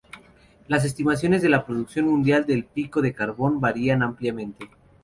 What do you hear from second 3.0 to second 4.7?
de carbón varían ampliamente.